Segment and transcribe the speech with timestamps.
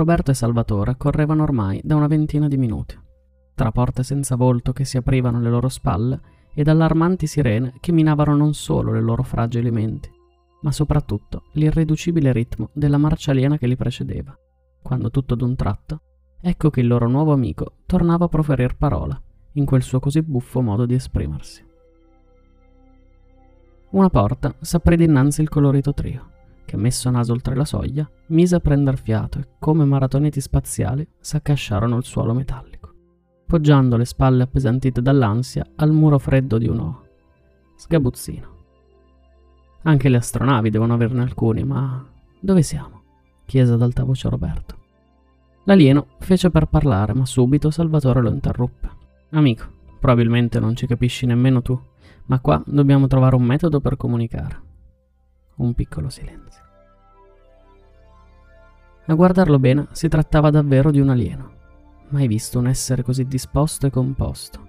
[0.00, 2.98] Roberto e Salvatore correvano ormai da una ventina di minuti,
[3.54, 6.20] tra porte senza volto che si aprivano alle loro spalle
[6.54, 10.10] ed allarmanti sirene che minavano non solo le loro fragili menti,
[10.62, 14.34] ma soprattutto l'irriducibile ritmo della marcia aliena che li precedeva,
[14.80, 16.00] quando tutto d'un tratto,
[16.40, 19.20] ecco che il loro nuovo amico tornava a proferir parola,
[19.52, 21.62] in quel suo così buffo modo di esprimersi.
[23.90, 26.30] Una porta s'aprì dinanzi il colorito trio,
[26.70, 31.96] che messo naso oltre la soglia, mise a prender fiato e, come maratoneti spaziali, s'accasciarono
[31.96, 32.94] il suolo metallico,
[33.44, 37.02] poggiando le spalle appesantite dall'ansia al muro freddo di un O.
[37.74, 38.48] Sgabuzzino.
[39.82, 42.06] Anche le astronavi devono averne alcuni, ma
[42.38, 43.02] dove siamo?
[43.46, 44.78] chiese ad alta voce Roberto.
[45.64, 48.88] L'alieno fece per parlare, ma subito Salvatore lo interruppe.
[49.30, 49.66] Amico,
[49.98, 51.76] probabilmente non ci capisci nemmeno tu,
[52.26, 54.68] ma qua dobbiamo trovare un metodo per comunicare.
[55.60, 56.62] Un piccolo silenzio.
[59.04, 61.50] A guardarlo bene si trattava davvero di un alieno.
[62.08, 64.68] Mai visto un essere così disposto e composto.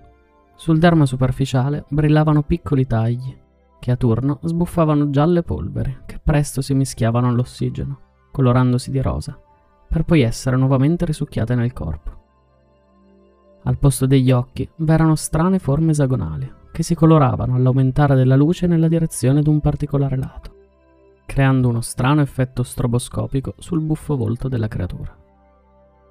[0.55, 3.33] Sul derma superficiale brillavano piccoli tagli,
[3.79, 9.39] che a turno sbuffavano gialle polveri, che presto si mischiavano all'ossigeno, colorandosi di rosa,
[9.87, 12.19] per poi essere nuovamente risucchiate nel corpo.
[13.63, 18.89] Al posto degli occhi v'erano strane forme esagonali, che si coloravano all'aumentare della luce nella
[18.89, 20.50] direzione di un particolare lato,
[21.31, 25.17] creando uno strano effetto stroboscopico sul buffo volto della creatura.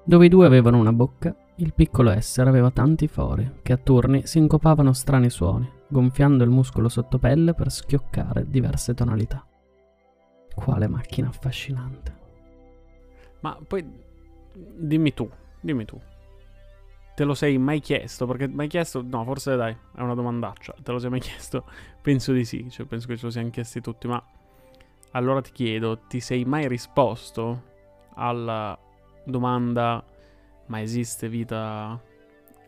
[0.03, 4.25] Dove i due avevano una bocca, il piccolo essere aveva tanti fori che a turni
[4.25, 9.45] sincopavano strani suoni, gonfiando il muscolo sottopelle per schioccare diverse tonalità.
[10.55, 12.15] Quale macchina affascinante.
[13.41, 13.87] Ma poi
[14.75, 16.01] dimmi tu, dimmi tu.
[17.13, 18.25] Te lo sei mai chiesto?
[18.25, 19.03] Perché mai chiesto?
[19.03, 20.73] No, forse dai, è una domandaccia.
[20.81, 21.65] Te lo sei mai chiesto?
[22.01, 24.19] Penso di sì, cioè penso che ce lo siano chiesti tutti, ma
[25.11, 27.69] allora ti chiedo, ti sei mai risposto
[28.15, 28.77] alla
[29.23, 30.03] domanda
[30.67, 31.99] ma esiste vita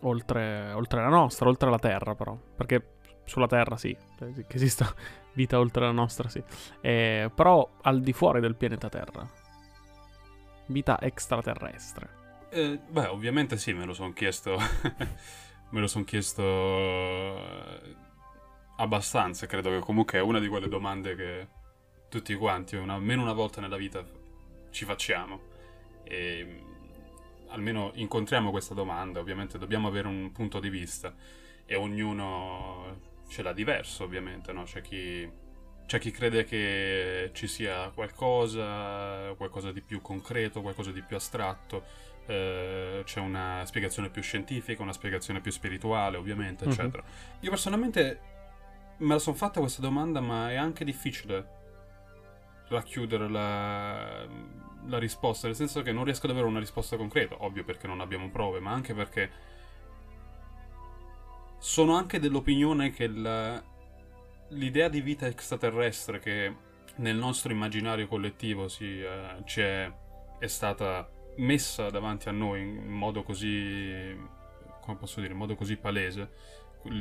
[0.02, 2.38] oltre, oltre la nostra, oltre la Terra però?
[2.56, 2.96] Perché
[3.26, 4.94] sulla Terra sì, che esista
[5.34, 6.44] vita oltre la nostra sì.
[6.82, 9.28] Eh, però al di fuori del pianeta Terra.
[10.68, 12.22] Vita extraterrestre.
[12.50, 14.58] Eh, beh, ovviamente sì, me lo sono chiesto.
[15.72, 17.96] me lo sono chiesto eh,
[18.78, 19.46] abbastanza.
[19.46, 21.48] Credo che comunque è una di quelle domande che
[22.14, 24.06] tutti quanti, una, almeno una volta nella vita,
[24.70, 25.42] ci facciamo.
[26.04, 26.62] E
[27.48, 29.20] almeno incontriamo questa domanda.
[29.20, 31.12] Ovviamente dobbiamo avere un punto di vista.
[31.66, 34.62] E ognuno ce l'ha diverso, ovviamente, no?
[34.62, 35.28] C'è chi,
[35.88, 41.84] c'è chi crede che ci sia qualcosa, qualcosa di più concreto, qualcosa di più astratto.
[42.28, 46.72] Eh, c'è una spiegazione più scientifica, una spiegazione più spirituale, ovviamente, uh-huh.
[46.72, 47.04] eccetera.
[47.40, 48.20] Io personalmente
[48.98, 51.62] me la sono fatta questa domanda, ma è anche difficile
[52.74, 54.26] racchiudere la,
[54.88, 58.02] la risposta, nel senso che non riesco ad avere una risposta concreta, ovvio perché non
[58.02, 59.32] abbiamo prove, ma anche perché
[61.58, 63.64] sono anche dell'opinione che la,
[64.50, 66.56] l'idea di vita extraterrestre che
[66.96, 69.92] nel nostro immaginario collettivo si, eh, ci è,
[70.40, 74.16] è, stata messa davanti a noi in modo così,
[74.82, 76.30] come posso dire, in modo così palese,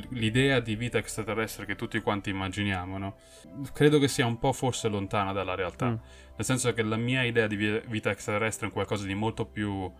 [0.09, 3.17] l'idea di vita extraterrestre che tutti quanti immaginiamo, no?
[3.73, 5.89] credo che sia un po' forse lontana dalla realtà.
[5.89, 5.95] Mm.
[6.35, 9.91] Nel senso che la mia idea di vita extraterrestre è qualcosa di molto più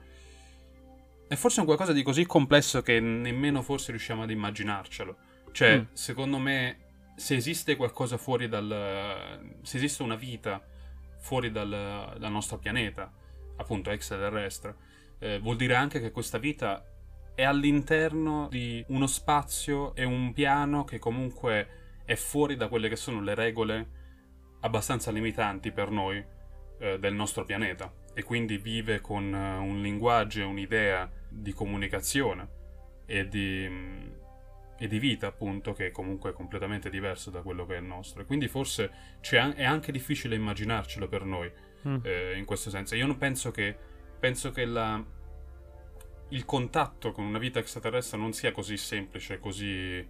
[1.28, 5.16] è forse un qualcosa di così complesso che nemmeno forse riusciamo ad immaginarcelo.
[5.52, 5.84] Cioè, mm.
[5.94, 6.78] secondo me,
[7.16, 9.58] se esiste qualcosa fuori dal...
[9.62, 10.64] se esiste una vita
[11.20, 13.12] fuori dal, dal nostro pianeta,
[13.58, 14.76] appunto extraterrestre,
[15.20, 16.86] eh, vuol dire anche che questa vita
[17.36, 22.96] è all'interno di uno spazio e un piano che comunque è fuori da quelle che
[22.96, 23.88] sono le regole
[24.62, 26.24] abbastanza limitanti per noi
[26.80, 32.48] eh, del nostro pianeta e quindi vive con uh, un linguaggio e un'idea di comunicazione
[33.06, 33.66] e di,
[34.78, 38.22] e di, vita, appunto, che è comunque completamente diverso da quello che è il nostro.
[38.22, 38.92] E quindi forse
[39.22, 41.52] è anche difficile immaginarcelo per noi,
[41.88, 41.98] mm.
[42.04, 42.96] eh, in questo senso.
[42.96, 43.76] Io non penso che,
[44.20, 45.04] penso che la,
[46.30, 50.06] il contatto con una vita extraterrestre non sia così semplice, così,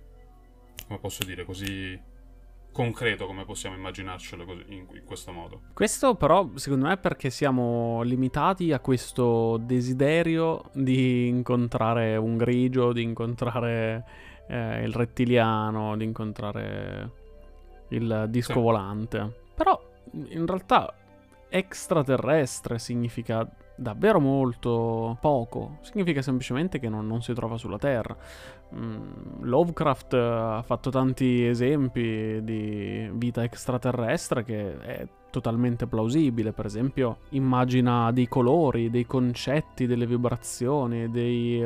[0.88, 2.12] come posso dire, così
[2.74, 5.62] concreto come possiamo immaginarcelo in, in, questo modo.
[5.74, 12.92] Questo però secondo me è perché siamo limitati a questo desiderio di incontrare un grigio,
[12.92, 14.04] di incontrare
[14.48, 17.12] eh, il rettiliano, di incontrare
[17.90, 18.60] il disco sì.
[18.60, 19.42] volante.
[19.56, 19.80] Però
[20.12, 20.94] in realtà
[21.50, 25.78] extraterrestre significa davvero molto poco.
[25.82, 28.16] Significa semplicemente che non, non si trova sulla Terra.
[28.76, 36.52] Mm, Lovecraft ha fatto tanti esempi di vita extraterrestre che è totalmente plausibile.
[36.52, 41.62] Per esempio, immagina dei colori, dei concetti, delle vibrazioni, dei.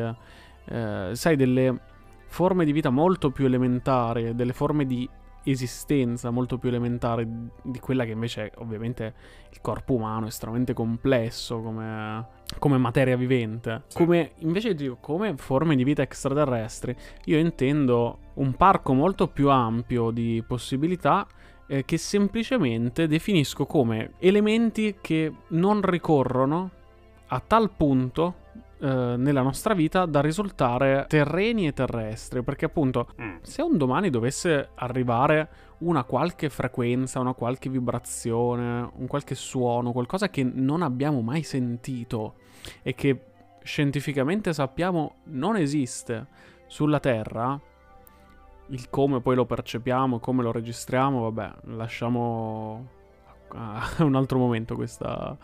[0.69, 1.80] Eh, sai, delle
[2.27, 5.09] forme di vita molto più elementari, delle forme di
[5.51, 7.27] esistenza molto più elementare
[7.61, 9.13] di quella che invece è ovviamente
[9.51, 12.27] il corpo umano è estremamente complesso come,
[12.59, 13.83] come materia vivente.
[13.94, 16.95] Come invece dico, come forme di vita extraterrestri,
[17.25, 21.27] io intendo un parco molto più ampio di possibilità
[21.67, 26.71] eh, che semplicemente definisco come elementi che non ricorrono
[27.27, 28.45] a tal punto
[28.79, 33.38] nella nostra vita da risultare terreni e terrestri, perché appunto mm.
[33.41, 40.29] se un domani dovesse arrivare una qualche frequenza, una qualche vibrazione, un qualche suono, qualcosa
[40.29, 42.35] che non abbiamo mai sentito
[42.83, 43.21] e che
[43.63, 46.27] scientificamente sappiamo non esiste
[46.68, 47.59] sulla Terra,
[48.69, 52.88] il come poi lo percepiamo, come lo registriamo, vabbè, lasciamo
[53.50, 55.38] a un altro momento questa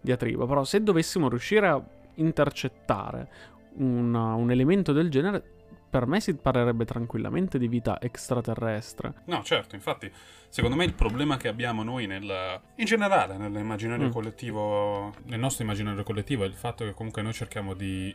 [0.00, 1.82] diatriba, però se dovessimo riuscire a
[2.18, 3.28] intercettare
[3.74, 5.42] una, un elemento del genere,
[5.90, 9.14] per me si parlerebbe tranquillamente di vita extraterrestre.
[9.26, 10.10] No, certo, infatti,
[10.48, 14.10] secondo me il problema che abbiamo noi nel, in generale nell'immaginario mm.
[14.10, 18.14] collettivo, nel nostro immaginario collettivo, è il fatto che comunque noi cerchiamo di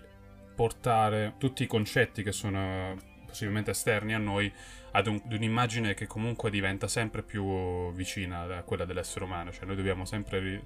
[0.56, 2.96] portare tutti i concetti che sono
[3.26, 4.52] possibilmente esterni a noi
[4.92, 9.66] ad, un, ad, un'immagine che comunque diventa sempre più vicina a quella dell'essere umano, cioè
[9.66, 10.64] noi dobbiamo sempre ri-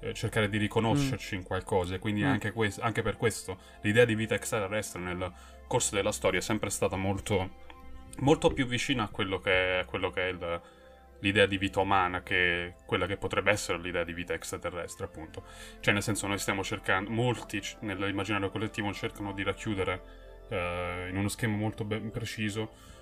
[0.00, 1.38] eh, cercare di riconoscerci mm.
[1.38, 2.26] in qualcosa e quindi mm.
[2.26, 5.32] anche, que- anche, per questo l'idea di vita extraterrestre nel
[5.66, 7.50] corso della storia è sempre stata molto,
[8.18, 10.60] molto più vicina a quello che è, quello che è il,
[11.20, 15.44] l'idea di vita umana che quella che potrebbe essere l'idea di vita extraterrestre appunto
[15.80, 20.02] cioè nel senso noi stiamo cercando molti nell'immaginario collettivo cercano di racchiudere
[20.48, 22.94] uh, in uno schema molto ben preciso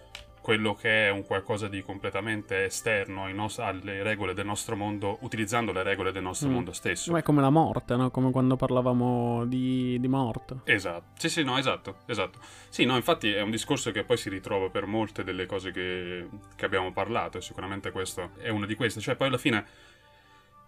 [0.44, 5.72] quello che è un qualcosa di completamente esterno nos- alle regole del nostro mondo, utilizzando
[5.72, 6.52] le regole del nostro mm.
[6.52, 7.16] mondo stesso.
[7.16, 8.10] È come la morte, no?
[8.10, 10.56] Come quando parlavamo di, di, morte.
[10.64, 11.12] Esatto.
[11.16, 12.40] Sì, sì, no, esatto, esatto.
[12.68, 16.28] Sì, no, infatti è un discorso che poi si ritrova per molte delle cose che,
[16.54, 19.00] che abbiamo parlato e sicuramente questo è una di queste.
[19.00, 19.64] Cioè, poi alla fine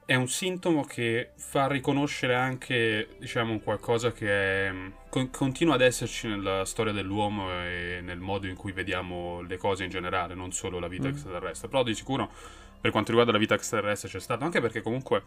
[0.06, 4.28] è un sintomo che fa riconoscere anche, diciamo, qualcosa che
[4.68, 4.72] è,
[5.08, 9.82] con, continua ad esserci nella storia dell'uomo e nel modo in cui vediamo le cose
[9.82, 11.10] in generale, non solo la vita mm.
[11.10, 11.68] extraterrestre.
[11.68, 12.30] Però di sicuro,
[12.80, 15.24] per quanto riguarda la vita extraterrestre, c'è stato, anche perché comunque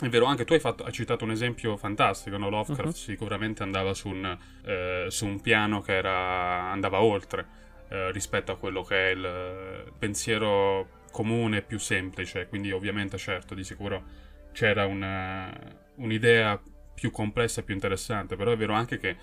[0.00, 2.48] è vero, anche tu hai, fatto, hai, citato un esempio fantastico, no?
[2.48, 3.02] Lovecraft uh-huh.
[3.02, 7.46] sicuramente andava su un, eh, su un, piano che era, andava oltre
[7.88, 13.64] eh, rispetto a quello che è il pensiero comune, più semplice, quindi ovviamente certo di
[13.64, 15.52] sicuro c'era una,
[15.96, 16.60] un'idea
[16.94, 19.16] più complessa e più interessante, però è vero anche che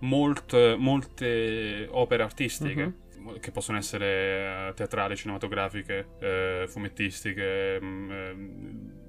[0.00, 3.38] molte, molte opere artistiche, uh-huh.
[3.40, 8.36] che possono essere eh, teatrali, cinematografiche, eh, fumettistiche, mh, mm, eh,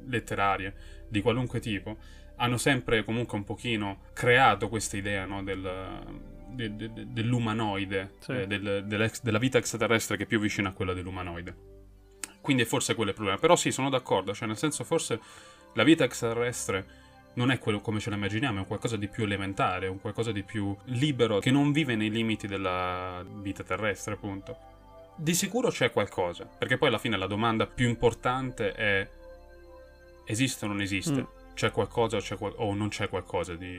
[0.07, 0.73] letterarie,
[1.07, 1.97] di qualunque tipo,
[2.37, 5.61] hanno sempre comunque un pochino creato questa idea no, del,
[6.49, 8.31] de, de, de, dell'umanoide, sì.
[8.33, 11.70] eh, del, della vita extraterrestre che è più vicina a quella dell'umanoide.
[12.41, 13.39] Quindi è forse quello il problema.
[13.39, 15.19] Però sì, sono d'accordo, cioè nel senso forse
[15.73, 16.99] la vita extraterrestre
[17.33, 20.31] non è quello come ce la immaginiamo, è un qualcosa di più elementare, un qualcosa
[20.31, 24.57] di più libero, che non vive nei limiti della vita terrestre, appunto.
[25.15, 29.07] Di sicuro c'è qualcosa, perché poi alla fine la domanda più importante è
[30.25, 31.21] esiste o non esiste?
[31.21, 31.53] Mm.
[31.53, 33.77] C'è qualcosa o, c'è qual- o non c'è qualcosa di...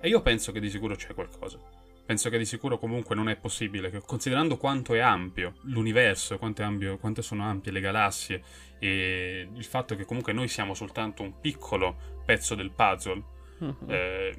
[0.00, 1.58] E io penso che di sicuro c'è qualcosa.
[2.06, 6.62] Penso che di sicuro comunque non è possibile, che, considerando quanto è ampio l'universo, quanto,
[6.62, 8.42] ampio, quanto sono ampie le galassie
[8.78, 13.22] e il fatto che comunque noi siamo soltanto un piccolo pezzo del puzzle,
[13.58, 13.86] uh-huh.
[13.86, 14.34] eh,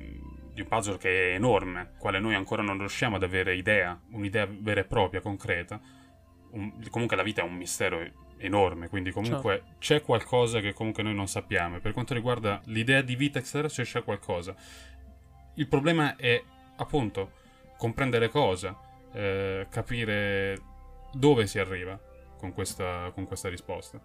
[0.54, 4.48] di un puzzle che è enorme, quale noi ancora non riusciamo ad avere idea, un'idea
[4.48, 5.82] vera e propria, concreta,
[6.52, 8.08] un, comunque la vita è un mistero
[8.38, 9.76] enorme, quindi comunque certo.
[9.80, 11.80] c'è qualcosa che comunque noi non sappiamo.
[11.80, 14.56] Per quanto riguarda l'idea di vita extraterrestre c'è qualcosa.
[15.56, 16.42] Il problema è
[16.78, 17.44] appunto
[17.78, 18.78] comprendere cosa,
[19.12, 20.60] eh, capire
[21.14, 22.00] dove si arriva
[22.38, 24.00] con questa, con questa risposta.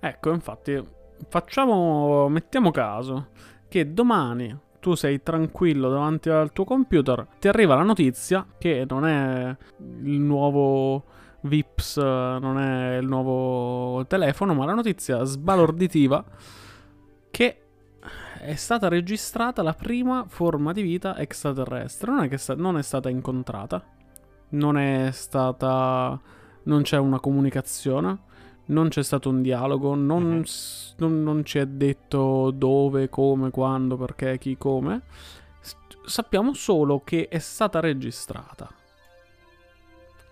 [0.00, 0.82] Ecco, infatti,
[1.28, 3.28] facciamo, mettiamo caso
[3.68, 9.06] che domani tu sei tranquillo davanti al tuo computer, ti arriva la notizia che non
[9.06, 11.04] è il nuovo
[11.40, 16.24] Vips, non è il nuovo telefono, ma la notizia sbalorditiva
[17.30, 17.65] che
[18.46, 22.10] è stata registrata la prima forma di vita extraterrestre.
[22.12, 23.82] Non è che sta- non è stata incontrata,
[24.50, 26.20] non è stata.
[26.64, 28.18] non c'è una comunicazione,
[28.66, 30.42] non c'è stato un dialogo, non, Mhm.
[30.42, 35.02] s- non- non ci è detto dove, come, quando, perché, chi, come.
[35.60, 35.76] S-
[36.06, 38.68] sappiamo solo che è stata registrata.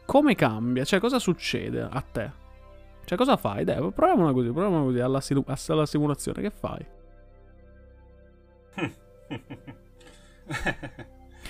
[0.06, 0.83] Come cambia?
[0.85, 2.30] Cioè, cosa succede a te?
[3.04, 3.64] Cioè, cosa fai?
[3.64, 6.42] Dai, proviamola così, proviamola così alla, silu- alla simulazione.
[6.42, 6.85] Che fai?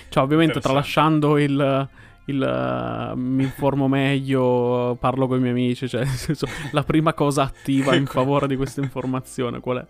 [0.09, 1.89] Cioè, ovviamente, tralasciando il.
[2.27, 5.89] il eh, mi informo meglio, parlo con i miei amici.
[5.89, 9.85] Cioè, nel senso, la prima cosa attiva in favore di questa informazione qual è?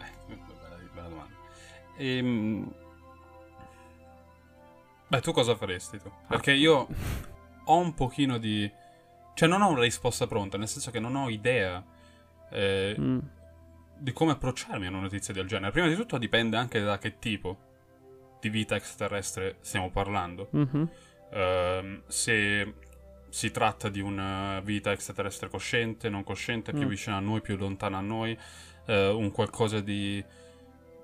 [0.00, 0.36] Eh,
[0.92, 1.26] bella.
[1.98, 2.72] Ehm,
[5.06, 6.10] Beh, tu cosa faresti tu?
[6.26, 6.86] Perché io
[7.64, 8.70] ho un pochino di...
[9.34, 11.82] Cioè, non ho una risposta pronta, nel senso che non ho idea
[12.50, 13.18] eh, Mm.
[13.98, 15.72] di come approcciarmi a una notizia del genere.
[15.72, 17.58] Prima di tutto dipende anche da che tipo
[18.40, 20.48] di vita extraterrestre stiamo parlando.
[20.52, 20.88] Mhm.
[21.32, 22.74] Ehm, se
[23.28, 26.88] si tratta di una vita extraterrestre cosciente, non cosciente, più Mm.
[26.88, 28.38] vicina a noi, più lontana a noi,
[28.86, 30.24] eh, un qualcosa di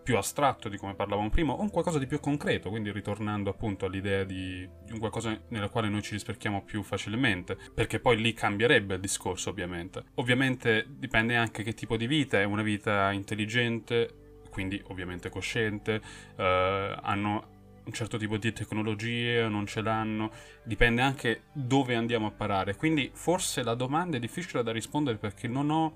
[0.04, 3.86] più astratto di come parlavamo prima, o un qualcosa di più concreto, quindi ritornando appunto
[3.86, 8.94] all'idea di, un qualcosa nella quale noi ci rispecchiamo più facilmente, perché poi lì cambierebbe
[8.94, 10.04] il discorso ovviamente.
[10.16, 16.00] Ovviamente dipende anche che tipo di vita, è una vita intelligente, quindi ovviamente cosciente,
[16.36, 17.52] eh, hanno
[17.84, 20.30] un certo tipo di tecnologie, non ce l'hanno,
[20.64, 22.76] dipende anche dove andiamo a parare.
[22.76, 25.94] Quindi forse la domanda è difficile da rispondere perché non ho...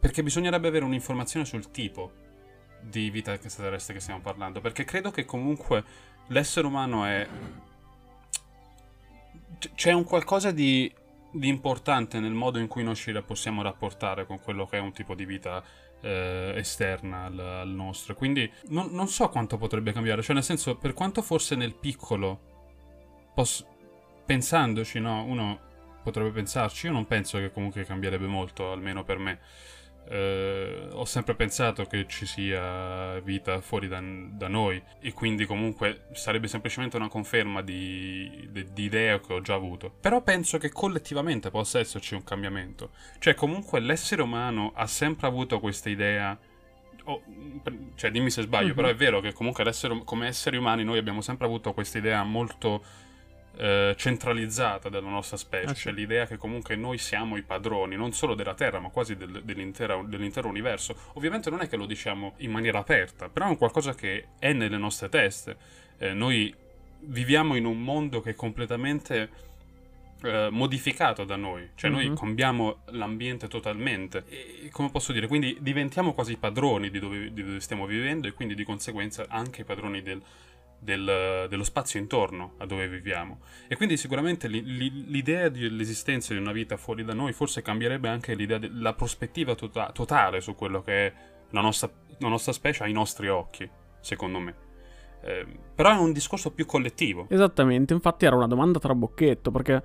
[0.00, 2.22] perché bisognerebbe avere un'informazione sul tipo
[2.88, 5.84] di vita extraterrestre che stiamo parlando, perché credo che comunque
[6.28, 7.26] l'essere umano è...
[9.74, 10.92] c'è un qualcosa di,
[11.32, 14.92] di importante nel modo in cui noi ci possiamo rapportare con quello che è un
[14.92, 15.62] tipo di vita
[16.00, 18.14] eh, esterna al, al nostro.
[18.14, 20.22] Quindi non, non so quanto potrebbe cambiare.
[20.22, 23.66] Cioè, nel senso, per quanto forse nel piccolo, poss-
[24.24, 25.24] pensandoci, no?
[25.24, 25.60] Uno
[26.02, 26.86] potrebbe pensarci.
[26.86, 29.40] Io non penso che comunque cambierebbe molto, almeno per me.
[30.06, 36.06] Eh, ho sempre pensato che ci sia vita fuori da, da noi e quindi comunque
[36.12, 39.90] sarebbe semplicemente una conferma di, di, di idee che ho già avuto.
[40.00, 42.90] Però penso che collettivamente possa esserci un cambiamento.
[43.18, 46.38] Cioè, comunque l'essere umano ha sempre avuto questa idea.
[47.06, 47.22] oh,
[47.96, 48.74] cioè, dimmi se sbaglio, Mhm.
[48.74, 52.22] però è vero che comunque l'essere- come esseri umani noi abbiamo sempre avuto questa idea
[52.24, 52.82] molto
[53.56, 55.70] eh, centralizzata della nostra specie.
[55.70, 55.82] Ah, sì.
[55.82, 59.42] Cioè, l'idea che comunque noi siamo i padroni, non solo della Terra, ma quasi del-
[59.44, 60.94] dell'intera- dell'intero universo.
[61.14, 64.52] Ovviamente non è che lo diciamo in maniera aperta, però è un qualcosa che è
[64.52, 65.56] nelle nostre teste.
[65.98, 66.52] Eh, noi
[67.06, 69.42] viviamo in un mondo che è completamente
[70.22, 72.16] eh, modificato da noi, cioè noi Mhm.
[72.16, 77.60] cambiamo l'ambiente totalmente e come posso dire, quindi diventiamo quasi padroni di dove, di dove
[77.60, 80.22] stiamo vivendo e quindi di conseguenza anche i padroni del,
[80.84, 83.40] del- dello spazio intorno a dove viviamo.
[83.66, 88.08] E quindi sicuramente li- li- l'idea dell'esistenza di una vita fuori da noi forse cambierebbe
[88.08, 91.12] anche l'idea della prospettiva tota- totale su quello che è
[91.50, 93.68] la nostra, la nostra specie ai nostri occhi,
[94.00, 94.54] secondo me.
[95.22, 97.26] Eh, però è un discorso più collettivo.
[97.30, 99.82] Esattamente, infatti era una domanda trabocchetto perché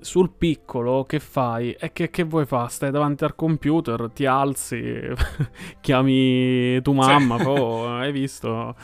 [0.00, 1.72] sul piccolo che fai?
[1.72, 2.68] E che, che vuoi fare?
[2.68, 5.00] Stai davanti al computer, ti alzi,
[5.80, 8.74] chiami tu mamma, poi hai visto?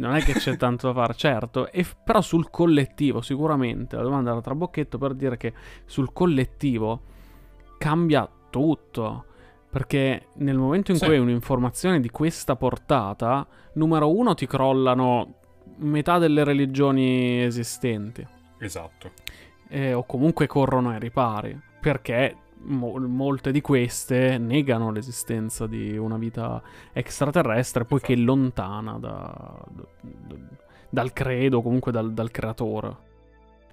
[0.00, 4.30] Non è che c'è tanto da fare, certo, e però sul collettivo sicuramente, la domanda
[4.30, 5.52] era trabocchetto per dire che
[5.84, 7.00] sul collettivo
[7.78, 9.24] cambia tutto.
[9.70, 11.04] Perché nel momento in Sì.
[11.04, 15.34] cui hai un'informazione di questa portata, numero uno ti crollano
[15.76, 18.26] metà delle religioni esistenti
[18.58, 19.12] Esatto.
[19.68, 26.18] eh, o comunque corrono ai ripari perché mo- molte di queste negano l'esistenza di una
[26.18, 26.62] vita
[26.92, 30.36] extraterrestre poiché lontana da- da-
[30.88, 33.08] dal credo comunque dal, dal creatore.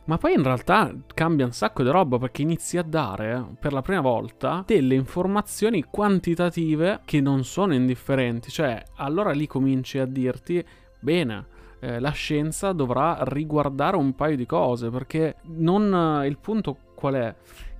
[0.05, 3.81] Ma poi in realtà cambia un sacco di roba perché inizi a dare per la
[3.81, 8.49] prima volta delle informazioni quantitative che non sono indifferenti.
[8.49, 10.63] Cioè, allora lì cominci a dirti,
[11.01, 11.45] bene,
[11.81, 17.15] eh, la scienza dovrà riguardare un paio di cose perché non, eh, il punto qual
[17.15, 17.35] è?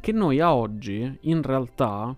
[0.08, 2.16] Che noi a oggi in realtà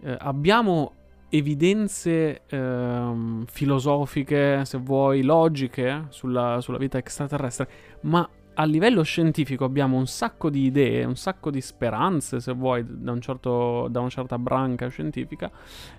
[0.00, 0.92] eh, abbiamo
[1.28, 7.68] evidenze ehm, filosofiche, se vuoi, logiche sulla, sulla vita extraterrestre,
[8.04, 12.82] ma a livello scientifico abbiamo un sacco di idee, un sacco di speranze, se vuoi,
[12.88, 15.50] da, un certo- da una certa branca scientifica,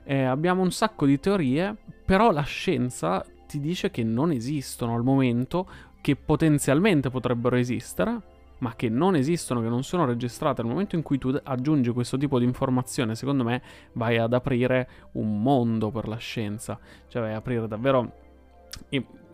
[0.03, 5.03] eh, abbiamo un sacco di teorie, però la scienza ti dice che non esistono al
[5.03, 5.67] momento,
[6.01, 8.33] che potenzialmente potrebbero esistere,
[8.63, 10.62] ma che non esistono, che non sono registrate.
[10.62, 15.10] Al momento in cui tu aggiungi questo tipo di informazione, secondo me vai ad aprire
[15.13, 16.79] un mondo per la scienza,
[17.10, 18.12] cioè vai ad aprire davvero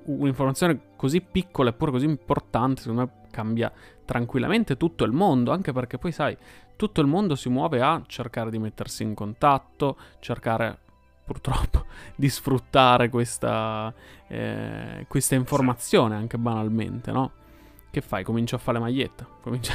[0.05, 3.71] un'informazione così piccola eppure così importante, secondo me cambia
[4.03, 6.35] tranquillamente tutto il mondo, anche perché poi sai,
[6.75, 10.79] tutto il mondo si muove a cercare di mettersi in contatto, cercare
[11.23, 11.85] purtroppo
[12.17, 13.93] di sfruttare questa,
[14.27, 17.38] eh, questa informazione anche banalmente, no?
[17.91, 18.23] Che fai?
[18.23, 19.71] Cominci a fare le magliette, cominci,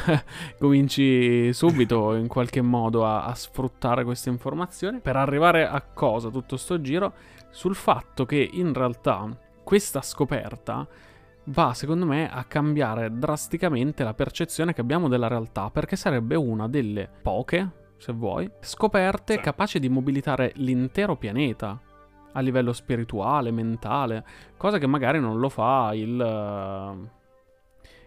[0.58, 6.56] cominci subito in qualche modo a, a sfruttare queste informazioni per arrivare a cosa tutto
[6.56, 7.12] sto giro?
[7.50, 9.28] Sul fatto che in realtà
[9.64, 10.86] questa scoperta
[11.46, 16.68] va secondo me a cambiare drasticamente la percezione che abbiamo della realtà perché sarebbe una
[16.68, 19.40] delle poche se vuoi, scoperte sì.
[19.40, 21.80] capaci di mobilitare l'intero pianeta
[22.32, 24.24] a livello spirituale, mentale,
[24.56, 26.20] cosa che magari non lo fa il...
[26.20, 27.22] Uh,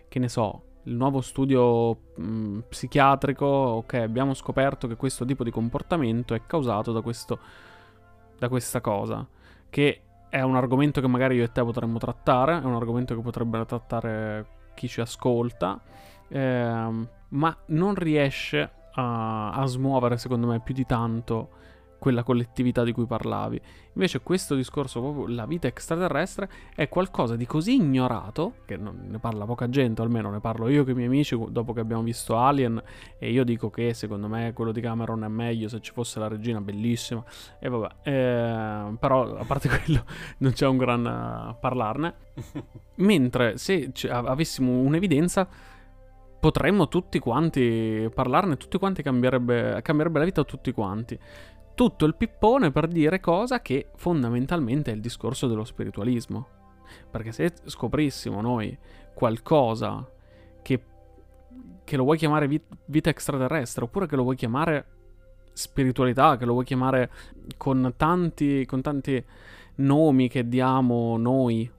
[0.08, 5.44] che ne so, il nuovo studio mh, mm, psichiatrico, ok, abbiamo scoperto che questo tipo
[5.44, 7.40] di comportamento è causato da, questo,
[8.38, 9.26] da questa cosa,
[9.70, 13.22] che è un argomento che magari io e te potremmo trattare, è un argomento che
[13.22, 15.82] potrebbe trattare chi ci ascolta,
[16.28, 21.50] eh, ma non riesce a, a smuovere, secondo me, più di tanto
[22.00, 23.60] quella collettività di cui parlavi.
[23.94, 29.18] Invece questo discorso, proprio la vita extraterrestre, è qualcosa di così ignorato, che non ne
[29.20, 32.38] parla poca gente, almeno ne parlo io con i miei amici dopo che abbiamo visto
[32.38, 32.82] Alien,
[33.18, 36.28] e io dico che secondo me quello di Cameron è meglio se ci fosse la
[36.28, 37.24] regina, bellissima,
[37.60, 40.06] e vabbè, eh, però a parte quello
[40.38, 42.16] non c'è un gran uh, parlarne.
[42.98, 45.48] Mentre se c- avessimo un'evidenza
[46.40, 51.20] potremmo tutti quanti parlarne, tutti quanti cambierebbe, cambierebbe la vita a tutti quanti.
[51.78, 56.48] Tutto il pippone per dire cosa che fondamentalmente è il discorso dello spiritualismo.
[57.12, 58.76] Perché se scoprissimo noi
[59.14, 60.04] qualcosa
[60.64, 60.84] che,
[61.84, 64.86] che lo vuoi chiamare vit- vita extraterrestre, oppure che lo vuoi chiamare
[65.54, 67.12] spiritualità, che lo vuoi chiamare
[67.58, 69.24] con tanti, con tanti
[69.76, 71.72] nomi che diamo noi,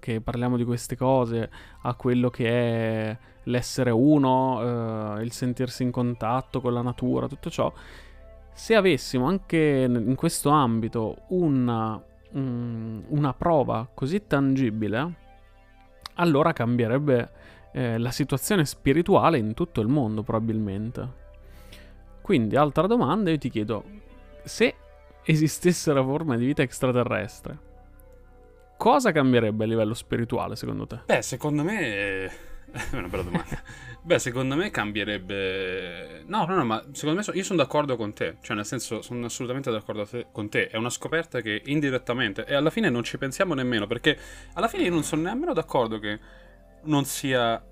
[0.00, 1.48] che parliamo di queste cose,
[1.82, 7.50] a quello che è l'essere uno, eh, il sentirsi in contatto con la natura, tutto
[7.50, 7.72] ciò,
[8.54, 15.12] se avessimo anche in questo ambito una, um, una prova così tangibile,
[16.14, 17.30] allora cambierebbe
[17.72, 21.22] eh, la situazione spirituale in tutto il mondo probabilmente.
[22.22, 23.84] Quindi, altra domanda, io ti chiedo,
[24.44, 24.74] se
[25.24, 27.58] esistessero forme di vita extraterrestre,
[28.76, 31.00] cosa cambierebbe a livello spirituale secondo te?
[31.04, 32.30] Beh, secondo me
[32.90, 33.62] È una bella domanda.
[34.02, 36.24] Beh, secondo me cambierebbe.
[36.26, 37.32] No, no, no, ma secondo me so...
[37.32, 38.38] io sono d'accordo con te.
[38.42, 40.26] Cioè, nel senso, sono assolutamente d'accordo te...
[40.32, 40.66] con te.
[40.66, 42.44] È una scoperta che indirettamente.
[42.44, 43.86] E alla fine non ci pensiamo nemmeno.
[43.86, 44.18] Perché
[44.54, 46.18] alla fine io non sono nemmeno d'accordo che
[46.82, 47.62] non sia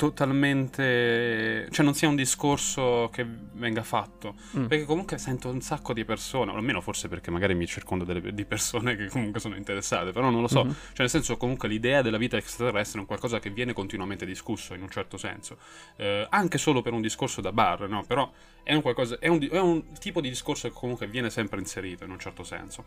[0.00, 1.68] totalmente.
[1.70, 4.34] cioè non sia un discorso che venga fatto.
[4.56, 4.64] Mm.
[4.64, 8.32] Perché comunque sento un sacco di persone, o almeno forse perché magari mi circondo delle,
[8.32, 10.64] di persone che comunque sono interessate, però non lo so.
[10.64, 10.72] Mm-hmm.
[10.72, 14.72] Cioè nel senso comunque l'idea della vita extraterrestre è un qualcosa che viene continuamente discusso
[14.72, 15.58] in un certo senso.
[15.96, 18.02] Eh, anche solo per un discorso da bar, no?
[18.06, 18.32] Però
[18.62, 22.04] è un, qualcosa, è, un, è un tipo di discorso che comunque viene sempre inserito
[22.04, 22.84] in un certo senso.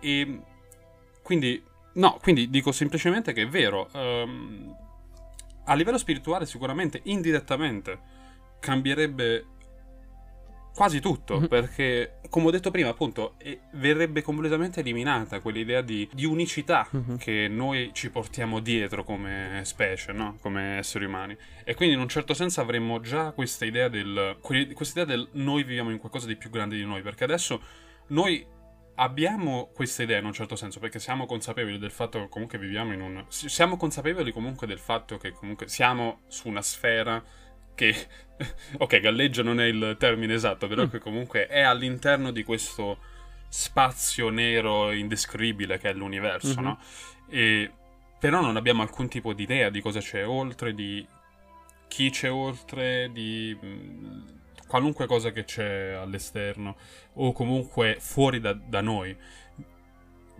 [0.00, 0.40] E
[1.22, 3.88] quindi, no, quindi dico semplicemente che è vero.
[3.92, 4.82] Um,
[5.64, 8.12] a livello spirituale sicuramente indirettamente
[8.60, 9.46] cambierebbe
[10.74, 11.46] quasi tutto, mm-hmm.
[11.46, 17.16] perché come ho detto prima, appunto, eh, verrebbe completamente eliminata quell'idea di, di unicità mm-hmm.
[17.16, 20.36] che noi ci portiamo dietro come specie, no?
[20.40, 21.36] come esseri umani.
[21.62, 25.62] E quindi in un certo senso avremmo già questa idea del, questa idea del noi
[25.62, 27.62] viviamo in qualcosa di più grande di noi, perché adesso
[28.08, 28.44] noi
[28.96, 32.92] abbiamo questa idea in un certo senso perché siamo consapevoli del fatto che comunque viviamo
[32.92, 33.24] in un...
[33.28, 37.22] Siamo consapevoli comunque del fatto che comunque siamo su una sfera
[37.74, 37.94] che...
[38.78, 40.90] ok, galleggia non è il termine esatto, però mm.
[40.90, 42.98] che comunque è all'interno di questo
[43.48, 46.64] spazio nero indescrivibile che è l'universo, mm-hmm.
[46.64, 46.78] no?
[47.28, 47.72] E...
[48.18, 51.06] Però non abbiamo alcun tipo di idea di cosa c'è oltre, di
[51.88, 53.54] chi c'è oltre, di
[54.66, 56.76] qualunque cosa che c'è all'esterno
[57.14, 59.16] o comunque fuori da, da noi.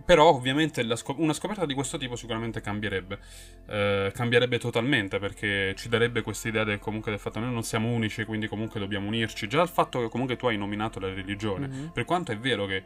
[0.05, 3.19] Però ovviamente scop- una scoperta di questo tipo sicuramente cambierebbe,
[3.67, 7.63] eh, cambierebbe totalmente perché ci darebbe questa idea del, comunque del fatto che noi non
[7.63, 9.47] siamo unici quindi comunque dobbiamo unirci.
[9.47, 11.87] Già il fatto che comunque tu hai nominato la religione, mm-hmm.
[11.87, 12.83] per quanto è vero che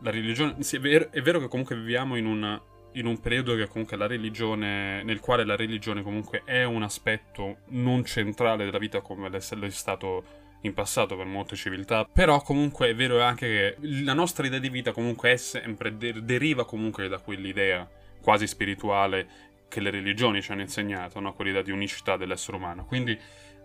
[0.00, 2.60] la religione, sì, è, vero, è, vero, che comunque viviamo in un,
[2.92, 7.58] in un periodo che comunque la religione, nel quale la religione comunque è un aspetto
[7.68, 12.94] non centrale della vita come è stato in passato per molte civiltà, però comunque è
[12.94, 17.18] vero anche che la nostra idea di vita comunque è sempre, der- deriva comunque da
[17.18, 17.88] quell'idea
[18.20, 21.32] quasi spirituale che le religioni ci hanno insegnato, no?
[21.32, 22.84] quell'idea di unicità dell'essere umano.
[22.84, 23.18] Quindi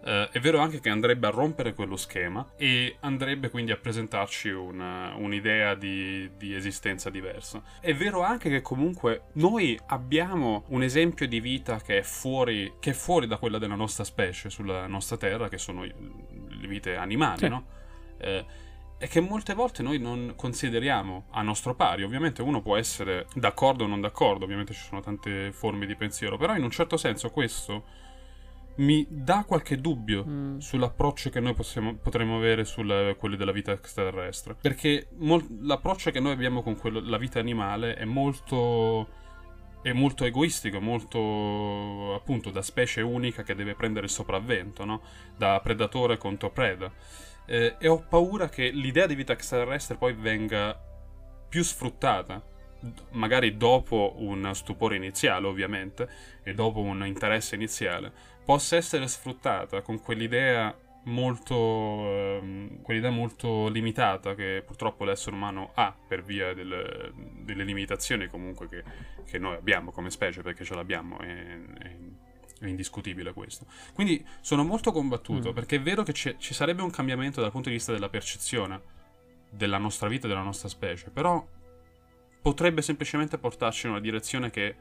[0.06, 4.50] eh, è vero anche che andrebbe a rompere quello schema e andrebbe quindi a presentarci
[4.50, 7.62] una, un'idea di, di, esistenza diversa.
[7.82, 12.92] È vero anche che comunque noi abbiamo un esempio di vita che è fuori, che
[12.92, 15.84] è fuori da quella della nostra specie sulla nostra terra, che sono
[16.66, 17.48] le vite animali, sì.
[17.48, 17.66] no?
[18.18, 18.46] Eh,
[18.98, 22.04] e che molte volte noi non consideriamo a nostro pari.
[22.04, 26.38] Ovviamente uno può essere d'accordo o non d'accordo, ovviamente ci sono tante forme di pensiero,
[26.38, 28.04] però in un certo senso questo
[28.78, 30.58] mi dà qualche dubbio mm.
[30.58, 32.84] sull'approccio che noi possiamo, potremmo avere su
[33.18, 34.56] quelli della vita extraterrestre.
[34.60, 39.24] Perché mol- l'approccio che noi abbiamo con quello, la vita animale è molto
[39.86, 45.04] è molto egoistico, molto appunto da specie unica che deve prendere il sopravvento, no?
[45.38, 46.92] da predatore contro preda.
[47.46, 50.76] Eh, e ho paura che l'idea di vita extraterrestre poi venga
[51.48, 52.44] più sfruttata,
[53.12, 56.10] magari dopo un stupore iniziale ovviamente,
[56.42, 58.12] e dopo un interesse iniziale,
[58.44, 65.96] possa essere sfruttata con quell'idea molto, ehm, quell'idea molto limitata che purtroppo l'essere umano ha
[66.08, 68.84] per via delle, delle limitazioni comunque che,
[69.26, 71.98] che, noi abbiamo come specie, perché ce l'abbiamo, è, è,
[72.60, 73.66] è indiscutibile questo.
[73.94, 75.54] Quindi sono molto combattuto, mm.
[75.54, 78.94] perché è vero che ci sarebbe un cambiamento dal punto di vista della percezione
[79.52, 81.46] della nostra vita della nostra specie, però
[82.42, 84.76] potrebbe semplicemente portarci in una direzione che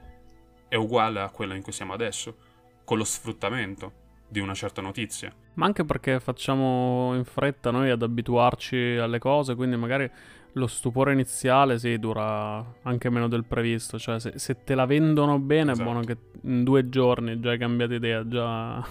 [0.68, 2.36] è uguale a quella in cui siamo adesso,
[2.84, 5.32] con lo sfruttamento di una certa notizia.
[5.54, 10.10] Ma anche perché facciamo in fretta noi ad abituarci alle cose, quindi magari
[10.56, 13.98] lo stupore iniziale sì, dura anche meno del previsto.
[13.98, 15.80] Cioè, se, se te la vendono bene, esatto.
[15.80, 18.84] è buono che in due giorni già hai cambiato idea, già,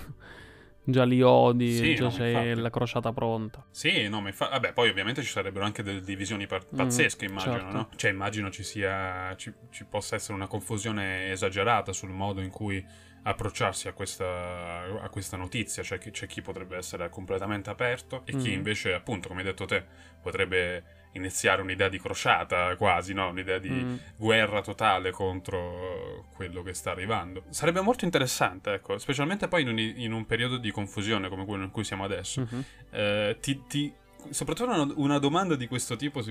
[0.84, 2.60] già li odi, sì, già no, c'hai infatti.
[2.60, 3.66] la crociata pronta.
[3.70, 7.26] Sì, no, ma infatti, vabbè, poi ovviamente ci sarebbero anche delle divisioni par- mm, pazzesche,
[7.26, 7.76] mm, immagino, certo.
[7.76, 7.90] no?
[7.96, 12.86] Cioè, immagino ci sia, ci, ci possa essere una confusione esagerata sul modo in cui
[13.26, 18.50] approcciarsi a questa, a questa notizia, cioè c'è chi potrebbe essere completamente aperto e chi
[18.50, 18.54] mm.
[18.54, 19.84] invece, appunto, come hai detto te,
[20.22, 23.30] potrebbe iniziare un'idea di crociata quasi, no?
[23.30, 23.96] un'idea di mm.
[24.16, 27.44] guerra totale contro quello che sta arrivando.
[27.50, 31.64] Sarebbe molto interessante, ecco, specialmente poi in un, in un periodo di confusione come quello
[31.64, 32.42] in cui siamo adesso.
[32.42, 32.62] Mm-hmm.
[32.92, 33.94] Eh, ti, ti,
[34.30, 36.22] soprattutto una, una, domanda di questo tipo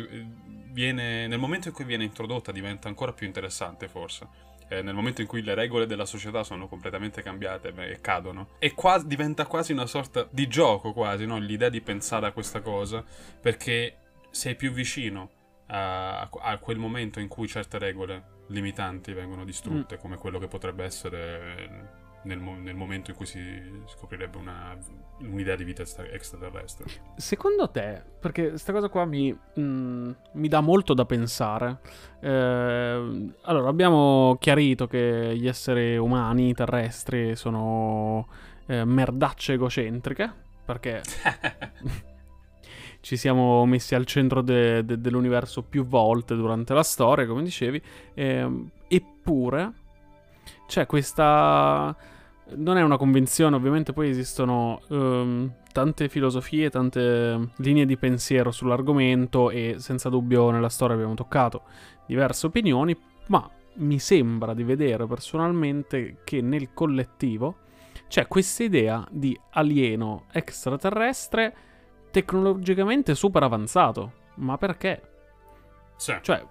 [0.71, 5.21] viene, nel momento in cui viene introdotta diventa ancora più interessante forse eh, nel momento
[5.21, 8.49] in cui le regole della società sono completamente cambiate beh, e cadono.
[8.59, 11.39] E qua diventa quasi una sorta di gioco, quasi, no?
[11.39, 13.05] l'idea di pensare a questa cosa,
[13.41, 13.97] perché
[14.33, 15.31] sei più vicino
[15.67, 19.99] a, a quel momento in cui certe regole limitanti vengono distrutte, mm.
[19.99, 23.41] come quello che potrebbe essere nel, nel, momento in cui si
[23.87, 24.77] scoprirebbe una,
[25.21, 26.87] un'idea di vita extraterrestre.
[27.17, 31.81] Secondo te, perché questa cosa qua mi, mm, mi, dà molto da pensare,
[32.21, 38.27] eh, allora abbiamo chiarito che gli esseri umani terrestri sono
[38.67, 40.33] eh, merdacce egocentriche,
[40.65, 41.03] perché...
[43.03, 47.83] ci siamo messi al centro de- de- dell'universo più volte durante la storia, come dicevi,
[48.15, 48.49] eh,
[48.89, 49.73] eppure
[50.67, 51.95] c'è questa
[52.55, 59.51] non è una convinzione, ovviamente poi esistono um, tante filosofie, tante linee di pensiero sull'argomento
[59.51, 61.63] e senza dubbio nella storia abbiamo toccato
[62.07, 62.97] diverse opinioni,
[63.29, 67.57] ma mi sembra di vedere personalmente che nel collettivo
[68.09, 71.55] c'è questa idea di alieno extraterrestre
[72.13, 74.13] tecnologicamente super avanzato.
[74.37, 75.03] Ma perché?
[75.97, 76.15] Sì.
[76.21, 76.47] Cioè,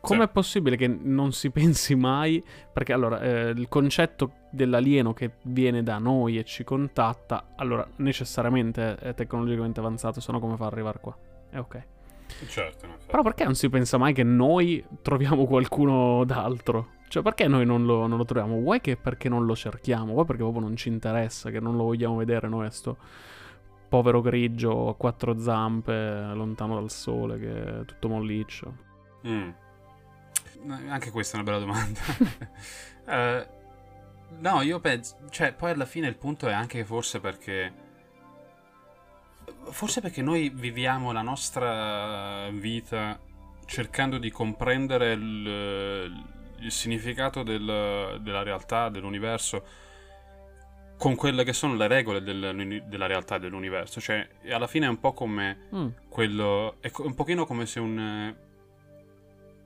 [0.00, 0.30] Com'è sì.
[0.32, 2.42] possibile che non si pensi mai?
[2.72, 8.96] Perché allora, eh, il concetto dell'alieno che viene da noi e ci contatta, allora necessariamente
[8.96, 11.16] è tecnologicamente avanzato, se no come fa ad arrivare qua?
[11.50, 11.82] È ok.
[12.48, 16.88] Certo, Però perché non si pensa mai che noi troviamo qualcuno d'altro?
[17.06, 18.58] Cioè, perché noi non lo, non lo troviamo?
[18.58, 20.14] Vuoi che perché non lo cerchiamo?
[20.14, 22.96] Vuoi perché proprio non ci interessa, che non lo vogliamo vedere noi, sto
[23.94, 25.92] povero grigio a quattro zampe,
[26.34, 28.76] lontano dal sole, che è tutto molliccio?
[29.24, 29.50] Mm.
[30.88, 32.00] Anche questa è una bella domanda.
[33.06, 33.46] uh,
[34.42, 35.18] no, io penso...
[35.30, 37.72] Cioè, poi alla fine il punto è anche forse perché...
[39.70, 43.16] Forse perché noi viviamo la nostra vita
[43.64, 46.26] cercando di comprendere il,
[46.58, 49.64] il significato del, della realtà, dell'universo,
[50.96, 54.00] con quelle che sono le regole del, della realtà dell'universo.
[54.00, 55.88] Cioè, alla fine è un po' come mm.
[56.08, 56.76] quello.
[56.80, 58.34] È un pochino come se un,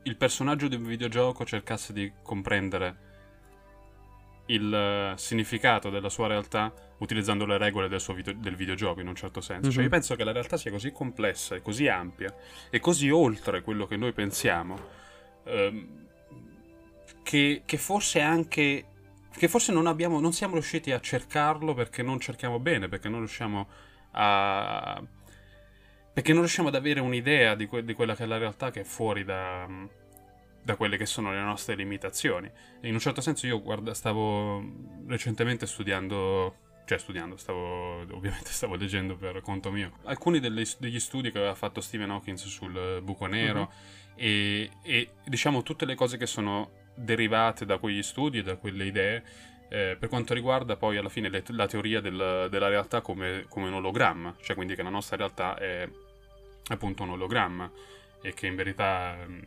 [0.03, 3.07] il personaggio di un videogioco cercasse di comprendere
[4.47, 9.15] il uh, significato della sua realtà utilizzando le regole del, video- del videogioco in un
[9.15, 9.65] certo senso.
[9.65, 9.71] Mm-hmm.
[9.71, 12.35] Cioè io penso che la realtà sia così complessa e così ampia
[12.71, 14.79] e così oltre quello che noi pensiamo
[15.45, 16.07] ehm,
[17.23, 18.85] che, che forse anche
[19.31, 23.21] che forse non abbiamo non siamo riusciti a cercarlo perché non cerchiamo bene, perché non
[23.21, 23.69] riusciamo
[24.13, 25.03] a
[26.13, 28.81] perché non riusciamo ad avere un'idea di, que- di quella che è la realtà che
[28.81, 29.69] è fuori da,
[30.61, 32.51] da quelle che sono le nostre limitazioni.
[32.81, 34.61] E in un certo senso io guarda, stavo
[35.07, 41.31] recentemente studiando cioè studiando, stavo, ovviamente stavo leggendo per conto mio, alcuni delle, degli studi
[41.31, 43.69] che aveva fatto Stephen Hawkins sul buco nero uh-huh.
[44.17, 49.23] e, e, diciamo tutte le cose che sono derivate da quegli studi, da quelle idee,
[49.69, 53.69] eh, per quanto riguarda poi alla fine le, la teoria del, della realtà come, come,
[53.69, 55.89] un ologramma, cioè quindi che la nostra realtà è
[56.69, 57.71] appunto un ologramma
[58.23, 59.41] e che in verità, mm,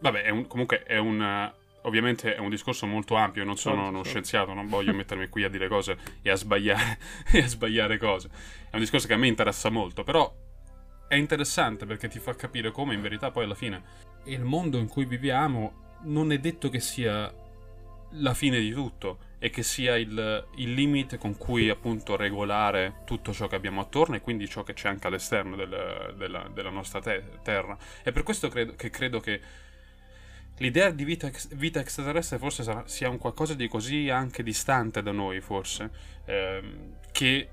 [0.00, 1.52] vabbè, è un, comunque è un
[1.84, 4.10] ovviamente è un discorso molto ampio, non sono certo, uno certo.
[4.10, 6.98] scienziato, non voglio mettermi qui a dire cose e a, sbagliare,
[7.32, 8.28] e a sbagliare cose.
[8.70, 10.32] È un discorso che a me interessa molto, però
[11.08, 13.82] è interessante perché ti fa capire come in verità poi alla fine
[14.24, 17.32] il mondo in cui viviamo non è detto che sia
[18.16, 23.32] la fine di tutto e che sia il, il limite con cui appunto regolare tutto
[23.32, 27.00] ciò che abbiamo attorno e quindi ciò che c'è anche all'esterno del, della, della, nostra
[27.00, 27.76] te- terra.
[28.02, 29.40] E per questo credo che, credo che
[30.58, 35.02] l'idea di vita, ex- vita extraterrestre forse sarà, sia un qualcosa di così anche distante
[35.02, 35.90] da noi, forse,
[36.24, 37.48] ehm, che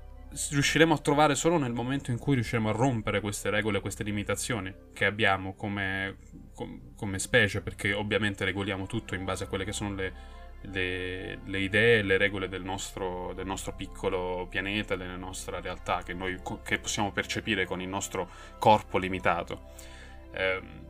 [0.50, 4.72] riusciremo a trovare solo nel momento in cui riusciremo a rompere queste regole, queste limitazioni
[4.92, 6.18] che abbiamo come,
[6.54, 10.12] com- come specie, perché ovviamente regoliamo tutto in base a quelle che sono le,
[10.62, 16.02] le, le idee e le regole del nostro, del nostro, piccolo pianeta, della nostra realtà,
[16.02, 19.72] che noi che possiamo percepire con il nostro corpo limitato.
[20.32, 20.88] Eh,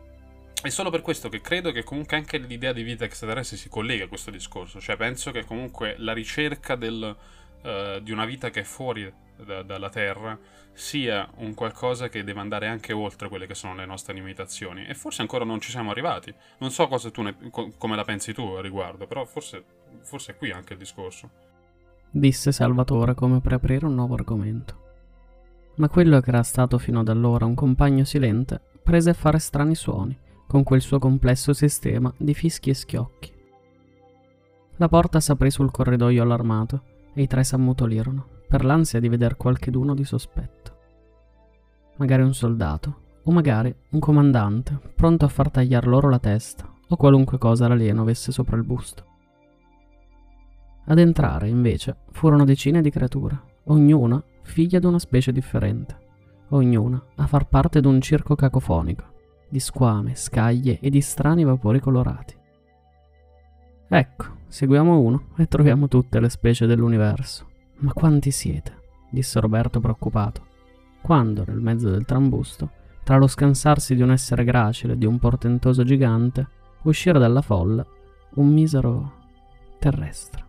[0.62, 4.04] è solo per questo che credo che comunque anche l'idea di vita extraterrestre si collega
[4.04, 4.78] a questo discorso.
[4.78, 7.16] Cioè, penso che comunque la ricerca del,
[7.62, 10.38] uh, di una vita che è fuori da, dalla Terra
[10.72, 14.86] sia un qualcosa che deve andare anche oltre quelle che sono le nostre limitazioni.
[14.86, 16.32] E forse ancora non ci siamo arrivati.
[16.58, 19.62] Non so ne, co- come la pensi tu a riguardo, però forse,
[20.02, 21.30] forse è qui anche il discorso.
[22.10, 24.88] Disse Salvatore come per aprire un nuovo argomento.
[25.76, 29.74] Ma quello che era stato fino ad allora un compagno silente prese a fare strani
[29.74, 33.32] suoni con quel suo complesso sistema di fischi e schiocchi.
[34.76, 39.94] La porta s'aprì sul corridoio allarmato e i tre s'ammutolirono, per l'ansia di veder qualcheduno
[39.94, 40.78] di sospetto.
[41.96, 46.96] Magari un soldato, o magari un comandante, pronto a far tagliar loro la testa, o
[46.96, 49.04] qualunque cosa l'alieno avesse sopra il busto.
[50.86, 55.96] Ad entrare, invece, furono decine di creature, ognuna figlia di una specie differente,
[56.48, 59.04] ognuna a far parte d'un circo cacofonico,
[59.48, 62.38] di squame, scaglie e di strani vapori colorati.
[63.92, 67.48] Ecco, seguiamo uno e troviamo tutte le specie dell'universo.
[67.78, 68.78] Ma quanti siete?
[69.10, 70.46] disse Roberto preoccupato,
[71.00, 72.70] quando, nel mezzo del trambusto,
[73.02, 76.46] tra lo scansarsi di un essere gracile e di un portentoso gigante,
[76.82, 77.84] uscire dalla folla
[78.34, 79.12] un misero
[79.80, 80.44] terrestre.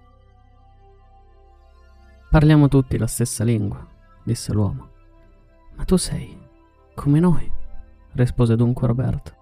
[2.29, 3.83] Parliamo tutti la stessa lingua,
[4.21, 4.87] disse l'uomo.
[5.77, 6.37] Ma tu sei
[6.93, 7.51] come noi
[8.11, 9.33] rispose dunque Roberto,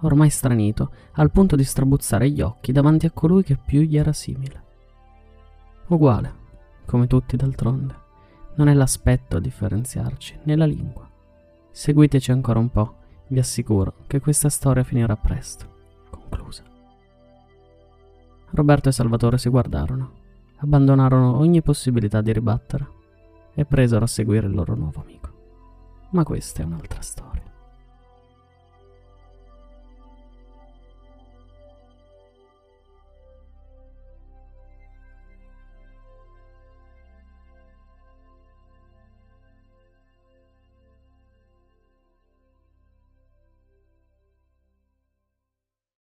[0.00, 4.12] ormai stranito, al punto di strabuzzare gli occhi davanti a colui che più gli era
[4.12, 4.62] simile.
[5.88, 6.32] Uguale,
[6.84, 8.06] come tutti d'altronde.
[8.56, 11.08] Non è l'aspetto a differenziarci, né la lingua.
[11.70, 12.94] Seguiteci ancora un po',
[13.28, 15.66] vi assicuro che questa storia finirà presto.
[16.10, 16.62] Conclusa.
[18.50, 20.12] Roberto e Salvatore si guardarono,
[20.56, 22.96] abbandonarono ogni possibilità di ribattere
[23.54, 25.30] e presero a seguire il loro nuovo amico.
[26.10, 27.37] Ma questa è un'altra storia.